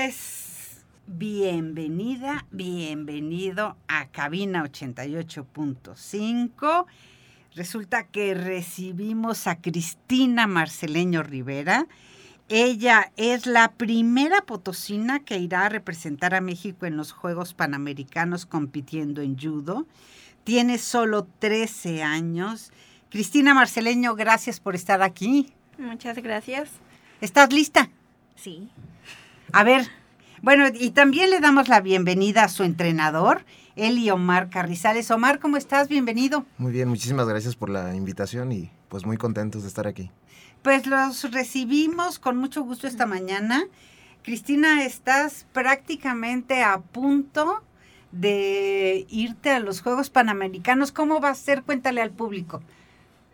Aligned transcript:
Pues 0.00 0.84
bienvenida, 1.08 2.46
bienvenido 2.52 3.76
a 3.88 4.06
Cabina 4.06 4.62
88.5. 4.62 6.86
Resulta 7.56 8.06
que 8.06 8.34
recibimos 8.34 9.48
a 9.48 9.56
Cristina 9.56 10.46
Marceleño 10.46 11.24
Rivera. 11.24 11.88
Ella 12.48 13.10
es 13.16 13.46
la 13.46 13.72
primera 13.72 14.42
potosina 14.42 15.18
que 15.18 15.38
irá 15.38 15.66
a 15.66 15.68
representar 15.68 16.32
a 16.32 16.40
México 16.40 16.86
en 16.86 16.96
los 16.96 17.10
Juegos 17.10 17.54
Panamericanos 17.54 18.46
compitiendo 18.46 19.20
en 19.20 19.36
judo. 19.36 19.84
Tiene 20.44 20.78
solo 20.78 21.26
13 21.40 22.04
años. 22.04 22.70
Cristina 23.10 23.52
Marceleño, 23.52 24.14
gracias 24.14 24.60
por 24.60 24.76
estar 24.76 25.02
aquí. 25.02 25.52
Muchas 25.76 26.18
gracias. 26.18 26.70
¿Estás 27.20 27.52
lista? 27.52 27.90
Sí. 28.36 28.70
A 29.52 29.64
ver, 29.64 29.88
bueno, 30.42 30.66
y 30.72 30.90
también 30.90 31.30
le 31.30 31.40
damos 31.40 31.68
la 31.68 31.80
bienvenida 31.80 32.44
a 32.44 32.48
su 32.48 32.64
entrenador, 32.64 33.44
Eli 33.76 34.10
Omar 34.10 34.50
Carrizales. 34.50 35.10
Omar, 35.10 35.38
¿cómo 35.38 35.56
estás? 35.56 35.88
Bienvenido. 35.88 36.44
Muy 36.58 36.70
bien, 36.70 36.88
muchísimas 36.88 37.26
gracias 37.26 37.56
por 37.56 37.70
la 37.70 37.94
invitación 37.94 38.52
y 38.52 38.70
pues 38.88 39.06
muy 39.06 39.16
contentos 39.16 39.62
de 39.62 39.68
estar 39.68 39.86
aquí. 39.86 40.10
Pues 40.62 40.86
los 40.86 41.30
recibimos 41.32 42.18
con 42.18 42.36
mucho 42.36 42.62
gusto 42.62 42.86
esta 42.86 43.06
mañana. 43.06 43.64
Cristina, 44.22 44.84
estás 44.84 45.46
prácticamente 45.54 46.62
a 46.62 46.78
punto 46.78 47.62
de 48.12 49.06
irte 49.08 49.50
a 49.50 49.60
los 49.60 49.80
Juegos 49.80 50.10
Panamericanos. 50.10 50.92
¿Cómo 50.92 51.20
va 51.20 51.30
a 51.30 51.34
ser? 51.34 51.62
Cuéntale 51.62 52.02
al 52.02 52.10
público. 52.10 52.60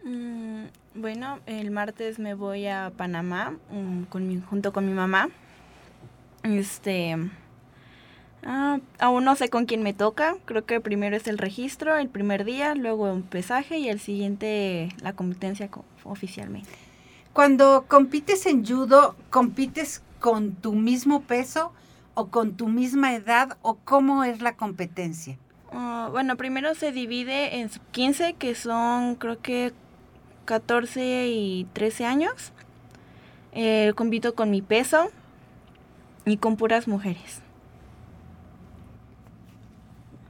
Mm, 0.04 0.66
bueno, 0.94 1.40
el 1.46 1.72
martes 1.72 2.20
me 2.20 2.34
voy 2.34 2.68
a 2.68 2.92
Panamá 2.96 3.56
mm, 3.72 4.04
con 4.04 4.42
junto 4.42 4.72
con 4.72 4.86
mi 4.86 4.92
mamá. 4.92 5.28
Este. 6.44 7.16
Ah, 8.44 8.78
aún 8.98 9.24
no 9.24 9.34
sé 9.34 9.48
con 9.48 9.64
quién 9.64 9.82
me 9.82 9.94
toca. 9.94 10.36
Creo 10.44 10.66
que 10.66 10.80
primero 10.80 11.16
es 11.16 11.26
el 11.26 11.38
registro, 11.38 11.96
el 11.96 12.08
primer 12.08 12.44
día, 12.44 12.74
luego 12.74 13.10
un 13.10 13.22
pesaje 13.22 13.78
y 13.78 13.88
el 13.88 13.98
siguiente 13.98 14.90
la 15.00 15.14
competencia 15.14 15.70
oficialmente. 16.04 16.68
Cuando 17.32 17.86
compites 17.88 18.46
en 18.46 18.64
judo, 18.64 19.16
¿compites 19.30 20.02
con 20.20 20.52
tu 20.52 20.74
mismo 20.74 21.22
peso 21.22 21.72
o 22.12 22.28
con 22.28 22.56
tu 22.56 22.68
misma 22.68 23.14
edad 23.14 23.56
o 23.62 23.76
cómo 23.76 24.22
es 24.24 24.42
la 24.42 24.54
competencia? 24.54 25.38
Ah, 25.72 26.08
bueno, 26.12 26.36
primero 26.36 26.74
se 26.74 26.92
divide 26.92 27.60
en 27.60 27.70
15, 27.90 28.34
que 28.34 28.54
son 28.54 29.16
creo 29.16 29.40
que 29.40 29.72
14 30.44 31.28
y 31.28 31.66
13 31.72 32.04
años. 32.04 32.52
Eh, 33.52 33.92
compito 33.96 34.34
con 34.34 34.50
mi 34.50 34.60
peso 34.60 35.10
y 36.24 36.36
con 36.38 36.56
puras 36.56 36.88
mujeres. 36.88 37.42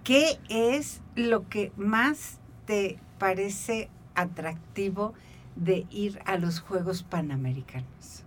¿Qué 0.03 0.39
es 0.49 1.01
lo 1.15 1.49
que 1.49 1.73
más 1.77 2.39
te 2.67 2.99
parece 3.19 3.89
atractivo 4.15 5.15
de 5.57 5.87
ir 5.91 6.21
a 6.27 6.37
los 6.37 6.61
Juegos 6.61 7.03
Panamericanos? 7.03 8.25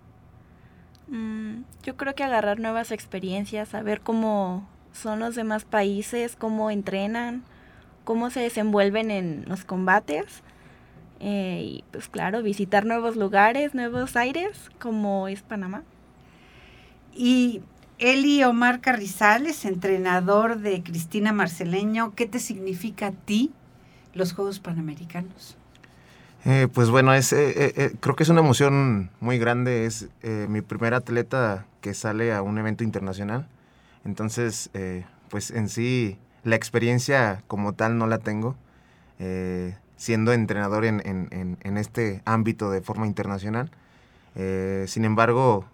Mm, 1.07 1.61
yo 1.83 1.95
creo 1.95 2.15
que 2.15 2.23
agarrar 2.23 2.59
nuevas 2.59 2.91
experiencias, 2.91 3.69
saber 3.69 4.01
cómo 4.01 4.67
son 4.91 5.19
los 5.19 5.35
demás 5.35 5.65
países, 5.65 6.35
cómo 6.35 6.71
entrenan, 6.71 7.43
cómo 8.03 8.29
se 8.29 8.39
desenvuelven 8.39 9.11
en 9.11 9.45
los 9.47 9.63
combates 9.63 10.41
eh, 11.19 11.61
y 11.63 11.83
pues 11.91 12.09
claro, 12.09 12.41
visitar 12.41 12.85
nuevos 12.85 13.15
lugares, 13.15 13.73
nuevos 13.73 14.15
aires, 14.15 14.69
como 14.79 15.27
es 15.27 15.41
Panamá. 15.41 15.83
Y 17.17 17.61
Eli 17.97 18.43
Omar 18.43 18.79
Carrizales, 18.79 19.65
entrenador 19.65 20.59
de 20.59 20.83
Cristina 20.83 21.33
Marceleño, 21.33 22.13
¿qué 22.15 22.27
te 22.27 22.39
significa 22.39 23.07
a 23.07 23.11
ti 23.11 23.51
los 24.13 24.33
Juegos 24.33 24.59
Panamericanos? 24.59 25.57
Eh, 26.45 26.67
pues 26.71 26.89
bueno, 26.89 27.13
es, 27.13 27.33
eh, 27.33 27.95
creo 27.99 28.15
que 28.15 28.23
es 28.23 28.29
una 28.29 28.41
emoción 28.41 29.09
muy 29.19 29.39
grande. 29.39 29.85
Es 29.85 30.07
mi 30.21 30.61
primer 30.61 30.93
atleta 30.93 31.65
que 31.81 31.93
sale 31.93 32.33
a 32.33 32.41
un 32.41 32.57
evento 32.57 32.83
internacional. 32.83 33.47
Entonces, 34.05 34.69
pues 35.29 35.51
en 35.51 35.67
sí, 35.67 36.17
la 36.43 36.55
experiencia 36.55 37.43
como 37.47 37.73
tal 37.73 37.97
no 37.97 38.07
la 38.07 38.19
tengo 38.19 38.55
siendo 39.97 40.31
entrenador 40.31 40.85
en, 40.85 41.57
este 41.77 42.21
ámbito 42.23 42.71
de 42.71 42.81
forma 42.81 43.07
internacional. 43.07 43.71
Eh, 44.35 44.85
sin 44.87 45.03
embargo, 45.03 45.65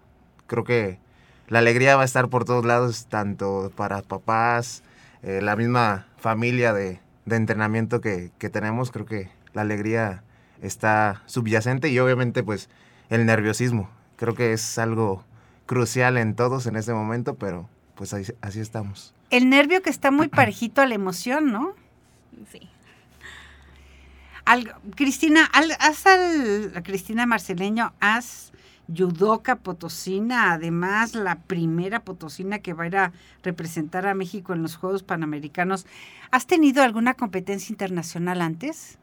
creo 0.46 0.64
que 0.64 0.98
la 1.48 1.58
alegría 1.58 1.96
va 1.96 2.02
a 2.02 2.06
estar 2.06 2.28
por 2.28 2.44
todos 2.44 2.64
lados, 2.64 3.06
tanto 3.06 3.72
para 3.76 4.02
papás, 4.02 4.82
eh, 5.22 5.40
la 5.42 5.56
misma 5.56 6.06
familia 6.16 6.72
de, 6.72 7.00
entrenamiento 7.26 8.00
que, 8.00 8.30
tenemos, 8.52 8.90
creo 8.90 9.06
que 9.06 9.30
la 9.52 9.62
alegría 9.62 10.22
está 10.62 11.22
subyacente 11.26 11.88
y 11.88 11.98
obviamente 11.98 12.42
pues 12.42 12.68
el 13.10 13.26
nerviosismo. 13.26 13.90
Creo 14.16 14.34
que 14.34 14.52
es 14.52 14.78
algo 14.78 15.24
crucial 15.66 16.16
en 16.16 16.34
todos 16.34 16.66
en 16.66 16.76
este 16.76 16.92
momento, 16.92 17.34
pero 17.34 17.68
pues 17.94 18.14
así 18.14 18.60
estamos. 18.60 19.14
El 19.30 19.48
nervio 19.48 19.82
que 19.82 19.90
está 19.90 20.10
muy 20.10 20.28
parejito 20.28 20.80
a 20.80 20.86
la 20.86 20.94
emoción, 20.94 21.52
¿no? 21.52 21.74
Sí. 22.50 22.68
Cristina, 24.94 25.50
haz 25.80 26.06
al, 26.06 26.82
Cristina 26.84 27.24
Marceleño, 27.26 27.94
haz 28.00 28.52
judoka 28.88 29.56
potosina, 29.56 30.52
además 30.52 31.14
la 31.14 31.36
primera 31.36 32.00
potosina 32.00 32.58
que 32.58 32.72
va 32.72 32.84
a 32.84 32.86
ir 32.86 32.96
a 32.96 33.12
representar 33.42 34.06
a 34.06 34.14
México 34.14 34.52
en 34.52 34.62
los 34.62 34.76
Juegos 34.76 35.02
Panamericanos. 35.02 35.86
¿Has 36.30 36.46
tenido 36.46 36.82
alguna 36.82 37.14
competencia 37.14 37.72
internacional 37.72 38.40
antes? 38.42 38.98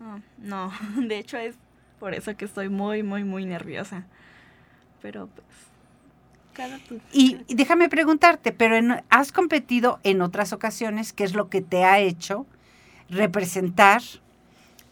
Ah, 0.00 0.18
no, 0.38 0.72
de 0.96 1.18
hecho 1.18 1.36
es 1.36 1.56
por 1.98 2.14
eso 2.14 2.36
que 2.36 2.44
estoy 2.44 2.68
muy, 2.68 3.02
muy, 3.02 3.24
muy 3.24 3.44
nerviosa. 3.44 4.06
Pero 5.02 5.28
pues... 5.28 5.46
Cada 6.52 6.78
y, 7.12 7.38
y, 7.46 7.54
déjame 7.54 7.88
preguntarte, 7.88 8.50
pero 8.50 8.76
¿has 9.08 9.30
competido 9.30 10.00
en 10.02 10.20
otras 10.20 10.52
ocasiones? 10.52 11.12
¿Qué 11.12 11.22
es 11.22 11.34
lo 11.34 11.48
que 11.48 11.62
te 11.62 11.84
ha 11.84 12.00
hecho 12.00 12.44
representar 13.08 14.02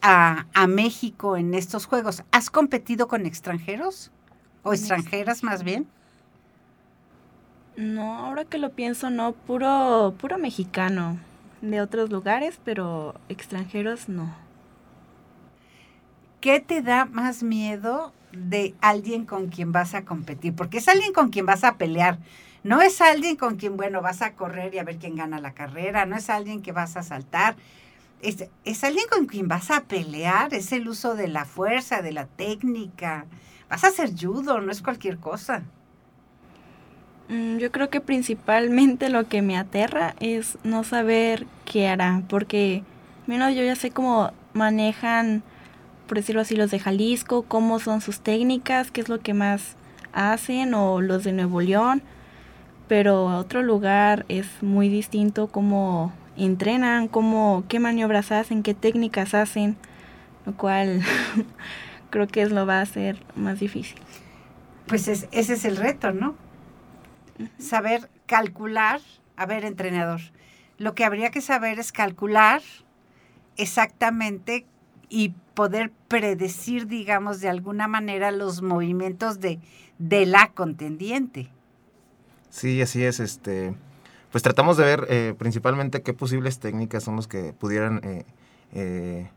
a, 0.01 0.67
México 0.67 1.37
en 1.37 1.53
estos 1.53 1.85
Juegos. 1.85 2.23
¿Has 2.31 2.49
competido 2.49 3.07
con 3.07 3.25
extranjeros? 3.25 4.11
¿O 4.63 4.73
extranjeras 4.73 5.43
más 5.43 5.63
bien? 5.63 5.87
No, 7.75 8.17
ahora 8.17 8.45
que 8.45 8.57
lo 8.57 8.71
pienso, 8.71 9.09
no, 9.09 9.33
puro, 9.33 10.13
puro 10.19 10.37
mexicano 10.37 11.17
de 11.61 11.81
otros 11.81 12.09
lugares, 12.09 12.59
pero 12.63 13.15
extranjeros 13.29 14.09
no. 14.09 14.33
¿Qué 16.41 16.59
te 16.59 16.81
da 16.81 17.05
más 17.05 17.43
miedo 17.43 18.13
de 18.31 18.75
alguien 18.81 19.25
con 19.25 19.47
quien 19.47 19.71
vas 19.71 19.93
a 19.93 20.03
competir? 20.03 20.55
Porque 20.55 20.79
es 20.79 20.87
alguien 20.87 21.13
con 21.13 21.29
quien 21.29 21.45
vas 21.45 21.63
a 21.63 21.77
pelear. 21.77 22.17
No 22.63 22.81
es 22.81 22.99
alguien 23.01 23.37
con 23.37 23.55
quien, 23.55 23.77
bueno, 23.77 24.01
vas 24.01 24.21
a 24.21 24.33
correr 24.33 24.73
y 24.73 24.79
a 24.79 24.83
ver 24.83 24.97
quién 24.97 25.15
gana 25.15 25.39
la 25.39 25.53
carrera. 25.53 26.05
No 26.05 26.17
es 26.17 26.29
alguien 26.29 26.61
que 26.61 26.73
vas 26.73 26.97
a 26.97 27.03
saltar 27.03 27.55
es, 28.21 28.83
alguien 28.83 29.05
con 29.09 29.25
quien 29.25 29.47
vas 29.47 29.71
a 29.71 29.81
pelear, 29.85 30.53
es 30.53 30.71
el 30.71 30.87
uso 30.87 31.15
de 31.15 31.27
la 31.27 31.45
fuerza, 31.45 32.01
de 32.01 32.11
la 32.11 32.25
técnica. 32.25 33.25
Vas 33.69 33.83
a 33.83 33.87
hacer 33.87 34.11
judo, 34.19 34.59
no 34.61 34.71
es 34.71 34.81
cualquier 34.81 35.17
cosa. 35.17 35.63
Mm, 37.29 37.57
yo 37.57 37.71
creo 37.71 37.89
que 37.89 38.01
principalmente 38.01 39.09
lo 39.09 39.27
que 39.27 39.43
me 39.43 39.57
aterra 39.57 40.15
es 40.19 40.57
no 40.63 40.83
saber 40.83 41.45
qué 41.65 41.87
hará, 41.87 42.23
porque 42.27 42.83
menos 43.27 43.53
yo 43.55 43.63
ya 43.63 43.75
sé 43.75 43.91
cómo 43.91 44.31
manejan, 44.53 45.43
por 46.07 46.17
decirlo 46.17 46.41
así, 46.41 46.55
los 46.55 46.71
de 46.71 46.79
Jalisco, 46.79 47.43
cómo 47.43 47.79
son 47.79 48.01
sus 48.01 48.21
técnicas, 48.21 48.89
qué 48.89 49.01
es 49.01 49.09
lo 49.09 49.19
que 49.19 49.35
más 49.35 49.75
hacen, 50.11 50.73
o 50.73 51.01
los 51.01 51.23
de 51.23 51.33
Nuevo 51.33 51.61
León, 51.61 52.01
pero 52.87 53.25
otro 53.37 53.61
lugar 53.61 54.25
es 54.27 54.47
muy 54.63 54.89
distinto 54.89 55.47
cómo 55.47 56.11
entrenan, 56.35 57.07
cómo, 57.07 57.63
qué 57.67 57.79
maniobras 57.79 58.31
hacen, 58.31 58.63
qué 58.63 58.73
técnicas 58.73 59.35
hacen, 59.35 59.77
lo 60.47 60.53
cual 60.55 61.03
creo 62.09 62.27
que 62.27 62.41
es 62.41 62.51
lo 62.51 62.65
va 62.65 62.81
a 62.81 62.85
ser 62.85 63.23
más 63.35 63.59
difícil. 63.59 63.99
Pues 64.87 65.07
ese 65.07 65.27
es 65.31 65.65
el 65.65 65.77
reto, 65.77 66.11
¿no? 66.11 66.35
Saber 67.57 68.09
calcular, 68.25 69.01
a 69.35 69.45
ver, 69.45 69.65
entrenador, 69.65 70.21
lo 70.77 70.95
que 70.95 71.05
habría 71.05 71.31
que 71.31 71.41
saber 71.41 71.79
es 71.79 71.91
calcular 71.91 72.61
exactamente 73.57 74.65
y 75.09 75.33
poder 75.53 75.91
predecir, 76.07 76.87
digamos, 76.87 77.41
de 77.41 77.49
alguna 77.49 77.87
manera 77.87 78.31
los 78.31 78.61
movimientos 78.61 79.39
de, 79.39 79.59
de 79.97 80.25
la 80.25 80.51
contendiente. 80.53 81.49
Sí, 82.49 82.81
así 82.81 83.03
es, 83.03 83.19
este 83.19 83.73
pues 84.31 84.43
tratamos 84.43 84.77
de 84.77 84.83
ver 84.83 85.07
eh, 85.09 85.33
principalmente 85.37 86.01
qué 86.01 86.13
posibles 86.13 86.59
técnicas 86.59 87.03
son 87.03 87.15
los 87.15 87.27
que 87.27 87.53
pudieran 87.53 87.99
eh, 88.03 88.25
eh, 88.73 89.29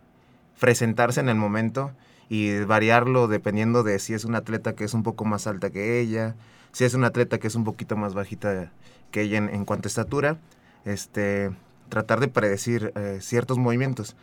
presentarse 0.61 1.21
en 1.21 1.29
el 1.29 1.37
momento 1.37 1.93
y 2.33 2.65
variarlo 2.65 3.29
dependiendo 3.29 3.83
de 3.83 3.99
si 3.99 4.15
es 4.15 4.25
una 4.25 4.39
atleta 4.39 4.75
que 4.75 4.85
es 4.85 4.95
un 4.95 5.03
poco 5.03 5.27
más 5.27 5.47
alta 5.47 5.69
que 5.69 6.01
ella, 6.01 6.35
si 6.73 6.85
es 6.85 6.95
una 6.95 7.09
atleta 7.09 7.37
que 7.37 7.47
es 7.47 7.55
un 7.55 7.65
poquito 7.65 7.95
más 7.95 8.15
bajita 8.15 8.73
que 9.11 9.21
ella 9.21 9.37
en, 9.37 9.67
cuanto 9.67 9.87
a 9.87 9.91
estatura, 9.91 10.39
este, 10.87 11.51
tratar 11.91 12.21
de 12.21 12.29
predecir 12.29 12.91
eh, 12.97 13.19
ciertos 13.21 13.59
movimientos. 13.59 14.17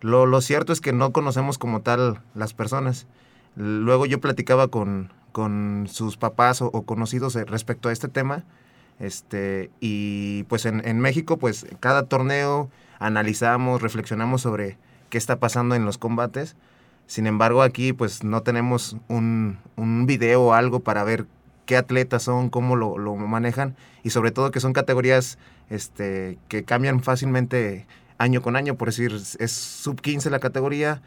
Lo, 0.00 0.26
lo, 0.26 0.40
cierto 0.42 0.72
es 0.72 0.80
que 0.80 0.92
no 0.92 1.10
conocemos 1.10 1.58
como 1.58 1.80
tal 1.80 2.20
las 2.36 2.54
personas. 2.54 3.08
Luego 3.56 4.06
yo 4.06 4.20
platicaba 4.20 4.68
con, 4.68 5.12
con 5.32 5.88
sus 5.90 6.16
papás 6.16 6.62
o, 6.62 6.70
conocidos 6.82 7.34
eh, 7.34 7.44
respecto 7.46 7.88
a 7.88 7.92
este 7.92 8.06
tema. 8.06 8.44
Este, 9.00 9.72
y 9.80 10.44
pues 10.44 10.66
en, 10.66 10.86
en, 10.86 11.00
México, 11.00 11.36
pues 11.36 11.66
cada 11.80 12.04
torneo 12.04 12.70
analizamos, 13.00 13.82
reflexionamos 13.82 14.42
sobre 14.42 14.78
qué 15.10 15.18
está 15.18 15.40
pasando 15.40 15.74
en 15.74 15.84
los 15.84 15.98
combates. 15.98 16.54
Sin 17.06 17.26
embargo, 17.26 17.62
aquí 17.62 17.92
pues 17.92 18.24
no 18.24 18.42
tenemos 18.42 18.96
un, 19.08 19.58
un 19.76 20.06
video 20.06 20.42
o 20.42 20.52
algo 20.52 20.80
para 20.80 21.04
ver 21.04 21.26
qué 21.66 21.76
atletas 21.76 22.22
son, 22.24 22.48
cómo 22.50 22.76
lo, 22.76 22.98
lo, 22.98 23.16
manejan 23.16 23.76
y 24.02 24.10
sobre 24.10 24.30
todo 24.30 24.50
que 24.50 24.60
son 24.60 24.72
categorías 24.72 25.38
este, 25.68 26.38
que 26.48 26.64
cambian 26.64 27.02
fácilmente 27.02 27.86
año 28.18 28.40
con 28.40 28.56
año, 28.56 28.76
por 28.76 28.88
decir, 28.88 29.12
es 29.12 29.52
sub 29.52 30.00
15 30.00 30.30
la 30.30 30.38
categoría, 30.38 31.02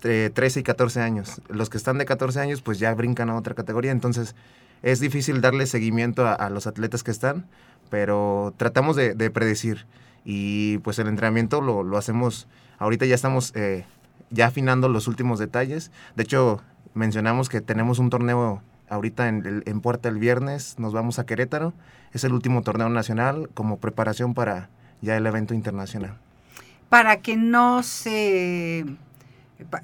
13 0.00 0.60
y 0.60 0.62
14 0.62 1.00
años. 1.00 1.40
Los 1.48 1.70
que 1.70 1.76
están 1.76 1.98
de 1.98 2.04
14 2.04 2.40
años 2.40 2.62
pues 2.62 2.78
ya 2.78 2.92
brincan 2.94 3.30
a 3.30 3.36
otra 3.36 3.54
categoría, 3.54 3.92
entonces 3.92 4.34
es 4.82 5.00
difícil 5.00 5.40
darle 5.40 5.66
seguimiento 5.66 6.26
a, 6.26 6.50
los 6.50 6.66
atletas 6.66 7.02
que 7.02 7.10
están, 7.10 7.46
pero 7.90 8.54
tratamos 8.56 8.96
de, 8.96 9.30
predecir. 9.30 9.86
Y 10.24 10.78
pues 10.78 10.98
el 10.98 11.08
entrenamiento 11.08 11.60
lo, 11.60 11.82
lo 11.82 11.96
hacemos, 11.96 12.48
ahorita 12.78 13.06
ya 13.06 13.14
estamos 13.14 13.52
eh, 13.54 13.86
ya 14.30 14.46
afinando 14.46 14.88
los 14.88 15.08
últimos 15.08 15.38
detalles, 15.38 15.90
de 16.16 16.22
hecho 16.22 16.62
mencionamos 16.94 17.48
que 17.48 17.60
tenemos 17.60 17.98
un 17.98 18.10
torneo 18.10 18.62
ahorita 18.88 19.28
en, 19.28 19.62
en 19.64 19.80
Puerta 19.80 20.08
el 20.08 20.18
viernes, 20.18 20.76
nos 20.78 20.92
vamos 20.92 21.18
a 21.18 21.26
Querétaro, 21.26 21.74
es 22.12 22.24
el 22.24 22.32
último 22.32 22.62
torneo 22.62 22.88
nacional 22.88 23.50
como 23.54 23.78
preparación 23.78 24.34
para 24.34 24.70
ya 25.00 25.16
el 25.16 25.26
evento 25.26 25.54
internacional. 25.54 26.16
Para 26.88 27.20
que 27.20 27.36
no 27.36 27.82
se 27.82 28.86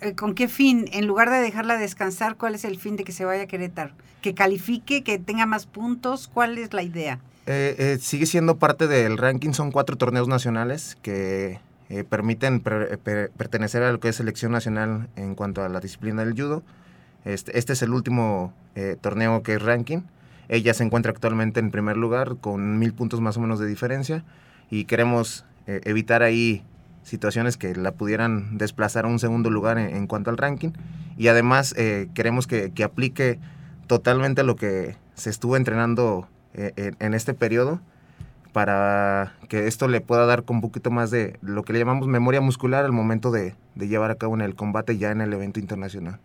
eh, 0.00 0.14
¿Con 0.14 0.34
qué 0.34 0.48
fin? 0.48 0.88
En 0.92 1.06
lugar 1.06 1.30
de 1.30 1.38
dejarla 1.38 1.76
descansar, 1.76 2.36
¿cuál 2.36 2.54
es 2.54 2.64
el 2.64 2.78
fin 2.78 2.96
de 2.96 3.04
que 3.04 3.12
se 3.12 3.24
vaya 3.24 3.42
a 3.42 3.46
Querétaro? 3.46 3.92
¿Que 4.20 4.34
califique, 4.34 5.02
que 5.02 5.18
tenga 5.18 5.46
más 5.46 5.66
puntos? 5.66 6.28
¿Cuál 6.32 6.58
es 6.58 6.72
la 6.72 6.82
idea? 6.82 7.18
Eh, 7.46 7.74
eh, 7.78 7.98
sigue 8.00 8.26
siendo 8.26 8.56
parte 8.56 8.86
del 8.86 9.18
ranking, 9.18 9.52
son 9.52 9.70
cuatro 9.70 9.96
torneos 9.96 10.28
nacionales 10.28 10.96
que 11.02 11.60
permiten 12.08 12.60
pertenecer 12.60 13.82
a 13.82 13.92
lo 13.92 14.00
que 14.00 14.08
es 14.08 14.16
selección 14.16 14.52
nacional 14.52 15.08
en 15.16 15.34
cuanto 15.34 15.62
a 15.62 15.68
la 15.68 15.80
disciplina 15.80 16.24
del 16.24 16.34
judo. 16.34 16.62
Este, 17.24 17.58
este 17.58 17.74
es 17.74 17.82
el 17.82 17.92
último 17.92 18.52
torneo 19.00 19.42
que 19.42 19.54
es 19.54 19.62
ranking. 19.62 20.02
Ella 20.48 20.74
se 20.74 20.84
encuentra 20.84 21.12
actualmente 21.12 21.60
en 21.60 21.70
primer 21.70 21.96
lugar 21.96 22.36
con 22.40 22.78
mil 22.78 22.94
puntos 22.94 23.20
más 23.20 23.36
o 23.36 23.40
menos 23.40 23.58
de 23.58 23.66
diferencia 23.66 24.24
y 24.70 24.86
queremos 24.86 25.44
evitar 25.66 26.22
ahí 26.22 26.64
situaciones 27.04 27.56
que 27.56 27.76
la 27.76 27.92
pudieran 27.92 28.58
desplazar 28.58 29.04
a 29.04 29.08
un 29.08 29.18
segundo 29.18 29.50
lugar 29.50 29.78
en, 29.78 30.06
cuanto 30.06 30.30
al 30.30 30.38
ranking. 30.38 30.70
Y 31.16 31.28
además 31.28 31.74
eh, 31.76 32.08
queremos 32.14 32.46
que, 32.46 32.72
aplique 32.82 33.38
totalmente 33.86 34.42
lo 34.42 34.56
que 34.56 34.96
se 35.14 35.30
estuvo 35.30 35.56
entrenando 35.56 36.26
eh, 36.54 36.92
en, 36.98 37.14
este 37.14 37.34
periodo 37.34 37.80
para 38.54 39.34
que 39.48 39.66
esto 39.66 39.88
le 39.88 40.00
pueda 40.00 40.26
dar 40.26 40.44
con 40.44 40.58
un 40.58 40.62
poquito 40.62 40.92
más 40.92 41.10
de 41.10 41.40
lo 41.42 41.64
que 41.64 41.72
le 41.72 41.80
llamamos 41.80 42.06
memoria 42.06 42.40
muscular 42.40 42.84
al 42.84 42.92
momento 42.92 43.32
de, 43.32 43.56
llevar 43.74 44.12
a 44.12 44.14
cabo 44.14 44.36
en 44.36 44.42
el 44.42 44.54
combate 44.54 44.96
ya 44.96 45.10
en 45.10 45.20
el 45.20 45.32
evento 45.32 45.58
internacional. 45.58 46.20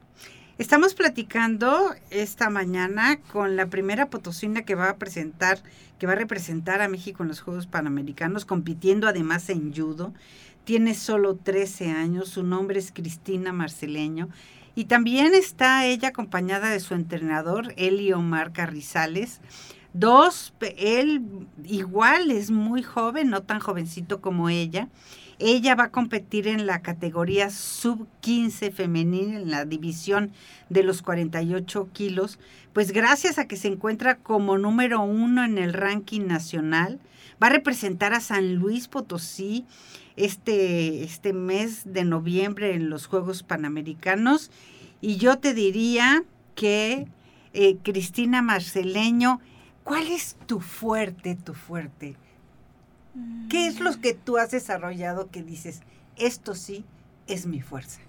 Estamos 0.60 0.94
platicando 0.94 1.90
esta 2.12 2.52
mañana 2.52 3.18
con 3.32 3.56
la 3.56 3.66
primera 3.66 4.12
potosina 4.12 4.62
que 4.62 4.76
va 4.76 4.92
a 4.92 4.98
presentar, 4.98 5.58
que 5.98 6.06
va 6.06 6.14
a 6.14 6.18
representar 6.18 6.84
a 6.84 6.88
México 6.88 7.24
en 7.24 7.30
los 7.30 7.42
Juegos 7.42 7.66
Panamericanos, 7.66 8.46
compitiendo 8.46 9.08
además 9.08 9.50
en 9.50 9.74
judo 9.74 10.14
tiene 10.66 10.94
solo 10.94 11.36
13 11.36 11.90
años, 11.90 12.30
su 12.30 12.44
nombre 12.44 12.78
es 12.78 12.92
Cristina 12.92 13.52
Marceleño 13.52 14.30
y 14.76 14.86
también 14.86 15.34
está 15.34 15.88
ella 15.88 16.10
acompañada 16.10 16.70
de 16.70 16.80
su 16.80 16.94
entrenador, 16.94 17.74
Eli 17.76 18.14
Omar 18.14 18.54
Carrizales. 18.54 19.42
Dos, 20.00 20.54
él 20.78 21.22
igual 21.66 22.32
es 22.32 22.52
muy 22.52 22.84
joven, 22.84 23.30
no 23.30 23.42
tan 23.42 23.60
jovencito 23.60 24.22
como 24.22 24.48
ella. 24.48 24.88
Ella 25.40 25.76
va 25.76 25.86
a 25.86 25.92
competir 25.92 26.48
en 26.48 26.66
la 26.66 26.82
categoría 26.82 27.50
sub 27.50 28.08
15 28.22 28.72
femenil, 28.72 29.34
en 29.34 29.52
la 29.52 29.66
división 29.66 30.32
de 30.70 30.84
los 30.84 31.02
48 31.02 31.90
kilos, 31.92 32.40
pues 32.72 32.94
gracias 32.94 33.40
a 33.40 33.48
que 33.48 33.58
se 33.58 33.68
encuentra 33.68 34.16
como 34.16 34.58
número 34.58 35.02
uno 35.02 35.44
en 35.44 35.58
el 35.58 35.74
ranking 35.74 36.28
nacional, 36.28 37.02
va 37.44 37.48
a 37.48 37.52
representar 37.52 38.14
a 38.14 38.22
San 38.22 38.56
Luis 38.56 38.88
Potosí 38.88 39.66
este, 40.16 41.04
este 41.04 41.34
mes 41.34 41.82
de 41.84 42.06
noviembre 42.06 42.74
en 42.74 42.90
los 42.90 43.06
Juegos 43.06 43.44
Panamericanos. 43.44 44.50
Y 45.02 45.18
yo 45.18 45.40
te 45.40 45.54
diría 45.54 46.24
que, 46.56 47.06
eh, 47.54 47.78
Cristina 47.84 48.42
Marceleño, 48.42 49.42
¿cuál 49.90 50.08
es 50.10 50.38
tu 50.46 50.60
fuerte, 50.60 51.34
tu 51.36 51.56
fuerte? 51.56 52.16
¿Qué 53.50 53.66
es 53.66 53.80
lo 53.80 54.00
que 54.00 54.14
tú 54.14 54.38
has 54.38 54.52
desarrollado 54.52 55.32
que 55.32 55.42
dices, 55.42 55.82
esto 56.16 56.54
sí 56.54 56.86
es 57.26 57.48
mi 57.48 57.60
fuerza? 57.60 58.00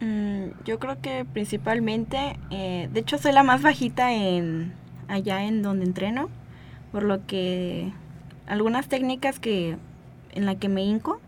Mm, 0.00 0.50
yo 0.64 0.78
creo 0.78 1.00
que 1.00 1.24
principalmente, 1.24 2.38
eh, 2.52 2.88
de 2.92 3.00
hecho 3.00 3.18
soy 3.18 3.32
la 3.32 3.42
más 3.42 3.60
bajita 3.60 4.12
en 4.12 4.72
allá 5.08 5.42
en 5.42 5.62
donde 5.62 5.84
entreno, 5.84 6.28
por 6.92 7.02
lo 7.02 7.26
que 7.26 7.92
algunas 8.46 8.86
técnicas 8.86 9.40
que 9.40 9.76
en 10.30 10.46
la 10.46 10.54
que 10.54 10.68
me 10.68 10.84
hinco 10.84 11.20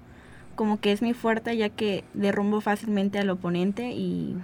como 0.54 0.78
que 0.78 0.92
es 0.92 1.02
mi 1.02 1.12
fuerte 1.12 1.56
ya 1.56 1.70
que 1.70 2.04
derrumbo 2.14 2.60
fácilmente 2.60 3.18
al 3.18 3.30
oponente 3.30 3.90
y 3.90 4.36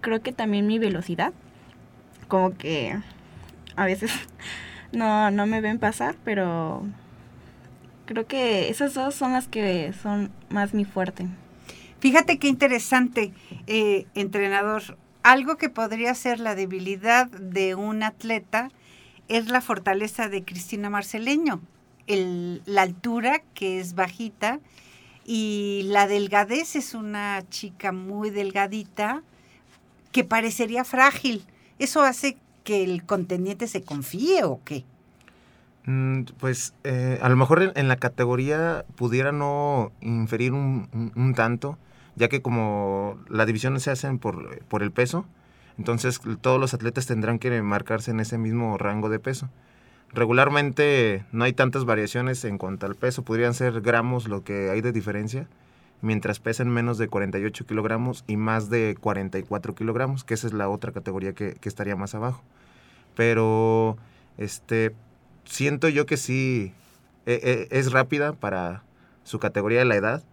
creo 0.00 0.20
que 0.20 0.32
también 0.32 0.66
mi 0.66 0.80
velocidad 0.80 1.32
como 2.30 2.56
que 2.56 2.98
a 3.76 3.84
veces 3.84 4.10
no, 4.92 5.30
no 5.30 5.46
me 5.46 5.60
ven 5.60 5.78
pasar 5.78 6.16
pero 6.24 6.82
creo 8.06 8.26
que 8.26 8.70
esas 8.70 8.94
dos 8.94 9.14
son 9.14 9.34
las 9.34 9.46
que 9.46 9.92
son 10.02 10.32
más 10.48 10.72
mi 10.72 10.86
fuerte 10.86 11.26
fíjate 11.98 12.38
qué 12.38 12.48
interesante 12.48 13.34
eh, 13.66 14.06
entrenador 14.14 14.96
algo 15.22 15.58
que 15.58 15.68
podría 15.68 16.14
ser 16.14 16.40
la 16.40 16.54
debilidad 16.54 17.26
de 17.26 17.74
un 17.74 18.02
atleta 18.02 18.70
es 19.28 19.48
la 19.48 19.60
fortaleza 19.60 20.28
de 20.28 20.44
Cristina 20.44 20.90
Marceleño, 20.90 21.60
el, 22.08 22.62
la 22.66 22.82
altura 22.82 23.42
que 23.54 23.78
es 23.78 23.94
bajita 23.94 24.58
y 25.24 25.82
la 25.84 26.08
delgadez 26.08 26.74
es 26.74 26.94
una 26.94 27.44
chica 27.48 27.92
muy 27.92 28.30
delgadita 28.30 29.22
que 30.10 30.24
parecería 30.24 30.82
frágil. 30.82 31.44
¿Eso 31.80 32.02
hace 32.02 32.36
que 32.62 32.84
el 32.84 33.04
contendiente 33.06 33.66
se 33.66 33.82
confíe 33.82 34.44
o 34.44 34.60
qué? 34.66 34.84
Mm, 35.86 36.24
pues 36.38 36.74
eh, 36.84 37.18
a 37.22 37.28
lo 37.30 37.36
mejor 37.36 37.72
en, 37.74 37.88
la 37.88 37.96
categoría 37.96 38.84
pudiera 38.96 39.32
no 39.32 39.90
inferir 40.02 40.52
un, 40.52 41.32
tanto, 41.34 41.78
ya 42.16 42.28
que 42.28 42.42
como 42.42 43.18
las 43.30 43.46
divisiones 43.46 43.82
se 43.82 43.90
hacen 43.90 44.18
por, 44.18 44.62
por 44.66 44.82
el 44.82 44.92
peso, 44.92 45.24
entonces 45.78 46.20
todos 46.42 46.60
los 46.60 46.74
atletas 46.74 47.06
tendrán 47.06 47.38
que 47.38 47.62
marcarse 47.62 48.10
en 48.10 48.20
ese 48.20 48.36
mismo 48.36 48.76
rango 48.76 49.08
de 49.08 49.18
peso. 49.18 49.48
Regularmente 50.12 51.24
no 51.32 51.44
hay 51.44 51.54
tantas 51.54 51.86
variaciones 51.86 52.44
en 52.44 52.58
cuanto 52.58 52.84
al 52.84 52.94
peso, 52.94 53.22
podrían 53.22 53.54
ser 53.54 53.80
gramos 53.80 54.28
lo 54.28 54.44
que 54.44 54.68
hay 54.68 54.82
de 54.82 54.92
diferencia, 54.92 55.48
mientras 56.02 56.40
pesen 56.40 56.68
menos 56.68 56.98
de 56.98 57.08
48 57.08 57.66
kilogramos 57.66 58.24
y 58.26 58.36
más 58.36 58.70
de 58.70 58.96
44 59.00 59.74
kilogramos, 59.74 60.24
que 60.24 60.34
esa 60.34 60.46
es 60.46 60.52
la 60.52 60.68
otra 60.68 60.92
categoría 60.92 61.34
que, 61.34 61.58
estaría 61.62 61.96
más 61.96 62.14
abajo. 62.14 62.42
Pero 63.16 63.96
este 64.38 64.94
siento 65.44 65.88
yo 65.88 66.06
que 66.06 66.16
sí 66.16 66.72
e, 67.26 67.68
e, 67.70 67.78
es 67.78 67.92
rápida 67.92 68.32
para 68.32 68.84
su 69.24 69.38
categoría 69.38 69.80
de 69.80 69.84
la 69.84 69.96
edad 69.96 70.24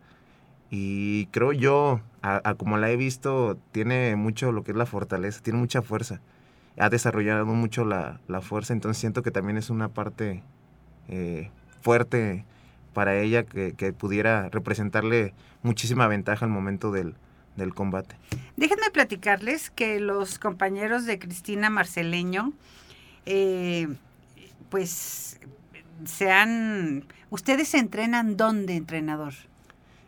y 0.69 1.27
creo 1.27 1.53
yo, 1.53 2.01
a, 2.21 2.55
como 2.55 2.77
la 2.77 2.91
he 2.91 2.97
visto, 2.97 3.57
tiene 3.71 4.15
mucho 4.15 4.51
lo 4.51 4.63
que 4.63 4.71
es 4.71 4.77
la 4.77 4.85
fortaleza, 4.85 5.41
tiene 5.41 5.59
mucha 5.59 5.81
fuerza. 5.81 6.21
Ha 6.77 6.89
desarrollado 6.89 7.45
mucho 7.45 7.85
la, 7.85 8.19
fuerza, 8.41 8.73
entonces 8.73 8.99
siento 8.99 9.23
que 9.23 9.31
también 9.31 9.57
es 9.57 9.69
una 9.69 9.89
parte 9.89 10.43
eh, 11.07 11.49
fuerte 11.81 12.45
para 12.97 13.15
ella 13.19 13.43
que, 13.43 13.93
pudiera 13.93 14.49
representarle 14.49 15.35
muchísima 15.61 16.07
ventaja 16.07 16.45
al 16.45 16.51
momento 16.51 16.91
del, 16.91 17.13
combate. 17.75 18.15
Déjenme 18.55 18.89
platicarles 18.89 19.69
que 19.69 19.99
los 19.99 20.39
compañeros 20.39 21.05
de 21.05 21.19
Cristina 21.19 21.69
Marceleño, 21.69 22.53
eh, 23.27 23.87
pues 24.71 25.39
se 26.05 26.31
han... 26.31 27.05
¿Ustedes 27.29 27.67
se 27.67 27.77
entrenan 27.77 28.35
dónde, 28.35 28.75
entrenador? 28.75 29.33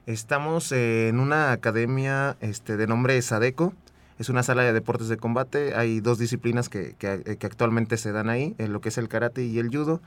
Estamos 0.08 0.72
en 0.72 1.20
una 1.20 1.52
academia 1.52 2.38
este, 2.42 2.76
de 2.76 2.88
nombre 2.88 3.22
Sadeco. 3.22 3.76
Es 4.18 4.30
una 4.30 4.42
sala 4.42 4.64
de 4.64 4.74
deportes 4.74 5.10
de 5.10 5.18
combate. 5.18 5.76
Hay 5.76 6.00
dos 6.00 6.18
disciplinas 6.18 6.70
que, 6.70 6.96
que, 6.98 7.38
que 7.38 7.46
actualmente 7.46 7.98
se 7.98 8.12
dan 8.12 8.30
ahí, 8.30 8.56
lo 8.58 8.82
que 8.82 8.90
es 8.90 8.98
el 8.98 9.10
karate 9.10 9.46
y 9.46 9.60
el 9.60 9.68
judo. 9.68 10.02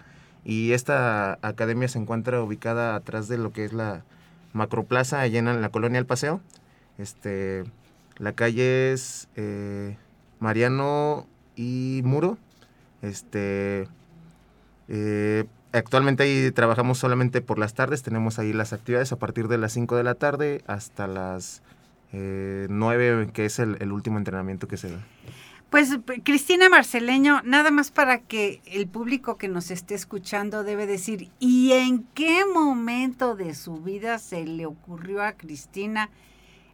Y 0.45 0.73
esta 0.73 1.39
academia 1.43 1.89
se 1.89 1.99
encuentra 1.99 2.43
ubicada 2.43 2.97
atrás 2.97 3.29
de 3.29 3.39
lo 3.39 3.53
que 3.53 3.65
es 3.65 3.73
la 3.73 4.05
Macroplaza, 4.53 5.21
allá 5.21 5.39
en 5.39 5.61
la 5.61 5.69
colonia 5.71 5.99
El 5.99 6.07
Paseo. 6.07 6.41
Este, 6.99 7.65
la 8.19 8.33
calle 8.33 8.93
es 8.93 9.29
eh, 9.37 9.97
Mariano 10.41 11.27
y 11.57 12.03
Muro. 12.05 12.39
Este, 13.01 13.89
eh, 14.89 15.45
actualmente 15.73 16.25
ahí 16.25 16.51
trabajamos 16.51 16.99
solamente 16.99 17.41
por 17.41 17.59
las 17.59 17.75
tardes. 17.75 18.03
Tenemos 18.03 18.39
ahí 18.39 18.53
las 18.53 18.73
actividades 18.73 19.13
a 19.13 19.17
partir 19.17 19.49
de 19.49 19.59
las 19.59 19.73
5 19.73 19.97
de 19.97 20.05
la 20.05 20.15
tarde 20.15 20.63
hasta 20.67 21.07
las 21.07 21.63
eh, 22.13 22.67
9, 22.69 23.31
que 23.33 23.47
es 23.47 23.59
el, 23.59 23.77
el 23.81 23.93
último 23.93 24.19
entrenamiento 24.19 24.69
que 24.69 24.77
se 24.77 24.91
da. 24.91 25.01
Pues 25.73 25.97
Cristina 26.23 26.69
Marceleño, 26.69 27.41
nada 27.45 27.71
más 27.71 27.91
para 27.91 28.19
que 28.19 28.61
el 28.67 28.87
público 28.87 29.39
que 29.39 29.49
nos 29.49 29.71
esté 29.71 29.95
escuchando 29.95 30.65
debe 30.65 30.87
decir, 30.87 31.31
¿y 31.39 31.73
en 31.73 32.05
qué 32.13 32.45
momento 32.45 33.37
de 33.37 33.55
su 33.55 33.77
vida 33.77 34.19
se 34.19 34.45
le 34.45 34.67
ocurrió 34.67 35.23
a 35.23 35.33
Cristina 35.33 36.11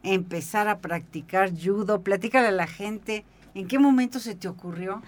empezar 0.03 0.67
a 0.67 0.79
practicar 0.79 1.49
judo? 1.57 2.01
Platícale 2.01 2.49
a 2.49 2.51
la 2.51 2.67
gente, 2.67 3.23
¿en 3.55 3.69
qué 3.69 3.79
momento 3.79 4.19
se 4.19 4.35
te 4.35 4.49
ocurrió? 4.49 5.01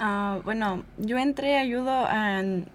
Ah, 0.00 0.40
bueno, 0.42 0.82
yo 0.98 1.18
entré 1.18 1.60
a 1.60 1.64
judo 1.64 2.08
en 2.10 2.66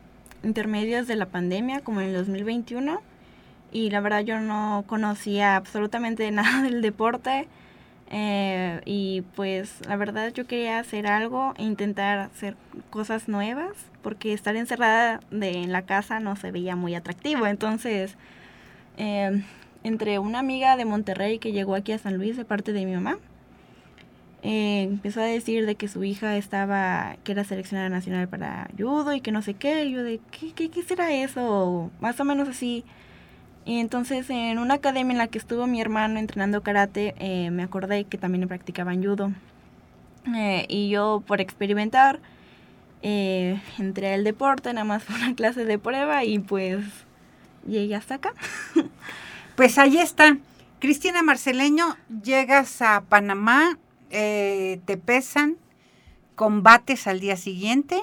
intermedios 0.41 1.07
de 1.07 1.17
la 1.17 1.25
pandemia, 1.25 1.81
como 1.81 1.99
en 1.99 2.07
el 2.07 2.13
2021, 2.13 3.01
y 3.73 3.89
la 3.89 3.99
verdad 3.99 4.21
yo 4.21 4.39
no 4.39 4.85
conocía 4.87 5.57
absolutamente 5.57 6.31
nada 6.31 6.61
del 6.61 6.81
deporte 6.81 7.49
eh, 8.09 8.81
y 8.85 9.21
pues 9.35 9.81
la 9.87 9.97
verdad 9.97 10.31
yo 10.33 10.47
quería 10.47 10.79
hacer 10.79 11.07
algo 11.07 11.53
e 11.57 11.63
intentar 11.63 12.19
hacer 12.19 12.55
cosas 12.89 13.27
nuevas 13.27 13.73
porque 14.01 14.33
estar 14.33 14.55
encerrada 14.55 15.19
de, 15.29 15.63
en 15.63 15.71
la 15.73 15.81
casa 15.81 16.19
no 16.19 16.35
se 16.35 16.51
veía 16.51 16.75
muy 16.75 16.95
atractivo. 16.95 17.47
Entonces, 17.47 18.15
eh, 18.97 19.43
entre 19.83 20.19
una 20.19 20.39
amiga 20.39 20.77
de 20.77 20.85
Monterrey 20.85 21.39
que 21.39 21.51
llegó 21.51 21.75
aquí 21.75 21.91
a 21.91 21.99
San 21.99 22.17
Luis 22.17 22.37
de 22.37 22.45
parte 22.45 22.71
de 22.73 22.85
mi 22.85 22.93
mamá, 22.93 23.17
eh, 24.43 24.83
empezó 24.83 25.19
a 25.21 25.25
decir 25.25 25.65
de 25.65 25.75
que 25.75 25.87
su 25.89 26.03
hija 26.03 26.37
estaba, 26.37 27.17
que 27.25 27.33
era 27.33 27.43
seleccionada 27.43 27.89
nacional 27.89 28.29
para 28.29 28.69
judo 28.77 29.13
y 29.13 29.21
que 29.21 29.31
no 29.31 29.41
sé 29.41 29.55
qué. 29.55 29.83
Y 29.85 29.91
yo 29.91 30.03
de, 30.03 30.21
¿qué, 30.31 30.53
qué, 30.53 30.69
qué 30.69 30.83
será 30.83 31.11
eso? 31.11 31.91
Más 31.99 32.19
o 32.19 32.25
menos 32.25 32.47
así. 32.47 32.85
Y 33.67 33.81
entonces 33.81 34.29
en 34.29 34.59
una 34.59 34.75
academia 34.75 35.11
en 35.11 35.17
la 35.17 35.27
que 35.27 35.37
estuvo 35.37 35.67
mi 35.67 35.81
hermano 35.81 36.19
entrenando 36.19 36.63
karate, 36.63 37.13
eh, 37.19 37.51
me 37.51 37.63
acordé 37.63 38.05
que 38.05 38.17
también 38.17 38.47
practicaban 38.47 39.03
judo. 39.03 39.33
Eh, 40.33 40.65
y 40.69 40.87
yo 40.87 41.21
por 41.27 41.41
experimentar 41.41 42.21
eh, 43.01 43.61
entré 43.77 44.13
al 44.13 44.23
deporte, 44.23 44.71
nada 44.71 44.85
más 44.85 45.03
fue 45.03 45.17
una 45.17 45.35
clase 45.35 45.65
de 45.65 45.77
prueba 45.77 46.23
y 46.23 46.39
pues 46.39 46.85
llegué 47.67 47.93
hasta 47.95 48.15
acá. 48.15 48.33
pues 49.57 49.77
ahí 49.77 49.97
está. 49.97 50.37
Cristina 50.79 51.21
Marceleño, 51.21 51.97
llegas 52.23 52.81
a 52.81 53.01
Panamá, 53.01 53.77
te 54.09 55.01
pesan, 55.03 55.57
combates 56.35 57.05
al 57.05 57.19
día 57.19 57.35
siguiente 57.35 58.01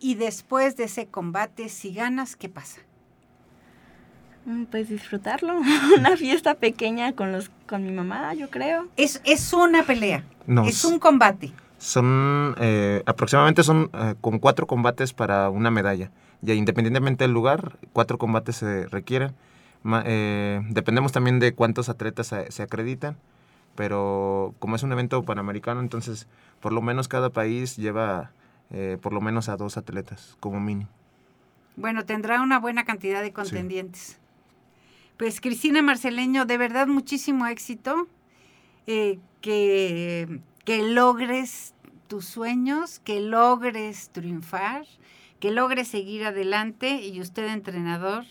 y 0.00 0.16
después 0.16 0.76
de 0.76 0.84
ese 0.84 1.06
combate, 1.06 1.68
si 1.68 1.94
ganas, 1.94 2.34
¿qué 2.34 2.48
pasa? 2.48 2.80
Mm, 4.46 4.64
pues 4.64 4.88
disfrutarlo, 4.88 5.54
una 5.98 6.16
fiesta 6.16 6.54
pequeña 6.54 7.12
con 7.12 7.32
los 7.32 7.50
con 7.66 7.84
mi 7.84 7.92
mamá, 7.92 8.34
yo 8.34 8.50
creo. 8.50 8.88
Es, 8.96 9.20
es 9.24 9.52
una 9.52 9.84
pelea, 9.84 10.24
es 10.66 10.84
un 10.84 10.98
combate. 10.98 11.52
Son 11.78 12.54
eh, 12.58 13.02
aproximadamente 13.06 13.62
son 13.62 13.90
eh, 13.94 14.14
con 14.20 14.38
cuatro 14.38 14.66
combates 14.66 15.12
para 15.12 15.50
una 15.50 15.70
medalla. 15.70 16.10
Ya 16.42 16.54
independientemente 16.54 17.24
del 17.24 17.32
lugar, 17.32 17.78
cuatro 17.92 18.18
combates 18.18 18.56
se 18.56 18.86
requieren. 18.86 19.34
Eh, 20.04 20.60
dependemos 20.70 21.12
también 21.12 21.38
de 21.38 21.54
cuántos 21.54 21.88
atletas 21.88 22.26
se, 22.26 22.50
se, 22.50 22.62
acreditan, 22.62 23.16
pero 23.76 24.54
como 24.58 24.76
es 24.76 24.82
un 24.82 24.92
evento 24.92 25.22
panamericano, 25.22 25.80
entonces 25.80 26.26
por 26.60 26.72
lo 26.72 26.82
menos 26.82 27.08
cada 27.08 27.30
país 27.30 27.76
lleva 27.76 28.30
por 29.00 29.12
lo 29.12 29.20
menos 29.20 29.48
a 29.48 29.56
dos 29.56 29.76
atletas 29.76 30.36
como 30.38 30.60
mínimo. 30.60 30.88
Bueno, 31.76 32.04
tendrá 32.04 32.40
una 32.40 32.60
buena 32.60 32.84
cantidad 32.84 33.20
de 33.22 33.32
contendientes. 33.32 34.20
Pues 35.20 35.42
Cristina 35.42 35.82
Marceleño, 35.82 36.46
de 36.46 36.56
verdad 36.56 36.86
muchísimo 36.86 37.46
éxito, 37.46 38.08
eh, 38.86 39.18
que, 39.42 40.40
que 40.64 40.82
logres 40.82 41.74
tus 42.08 42.24
sueños, 42.24 43.00
que 43.00 43.20
logres 43.20 44.08
triunfar, 44.12 44.86
que 45.38 45.50
logres 45.50 45.88
seguir 45.88 46.24
adelante 46.24 47.02
y 47.02 47.20
usted 47.20 47.48
entrenador, 47.48 48.24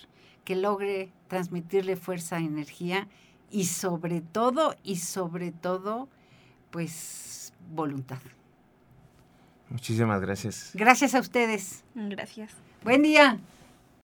que 0.44 0.56
logre 0.56 1.12
transmitirle 1.28 1.96
fuerza, 1.96 2.40
energía 2.40 3.08
y 3.52 3.66
sobre 3.66 4.22
todo, 4.22 4.76
y 4.84 4.96
sobre 4.96 5.52
todo, 5.52 6.10
pues 6.72 7.54
voluntad. 7.72 8.18
Muchísimas 9.70 10.20
gracias. 10.22 10.72
Gracias 10.74 11.14
a 11.14 11.20
ustedes. 11.20 11.84
Gracias. 11.94 12.52
Buen 12.84 13.04
día. 13.04 13.40